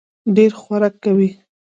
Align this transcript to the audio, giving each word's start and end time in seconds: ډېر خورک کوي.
ډېر 0.35 0.51
خورک 0.61 0.93
کوي. 1.03 1.29